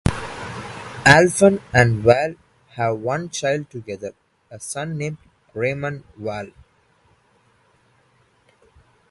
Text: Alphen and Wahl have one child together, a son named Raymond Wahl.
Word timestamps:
Alphen 1.05 1.61
and 1.71 2.03
Wahl 2.03 2.33
have 2.69 2.97
one 2.97 3.29
child 3.29 3.69
together, 3.69 4.15
a 4.49 4.59
son 4.59 4.97
named 4.97 5.19
Raymond 5.53 6.05
Wahl. 6.17 6.47